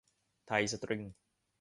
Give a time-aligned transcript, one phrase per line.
[0.47, 1.03] ไทยสตริง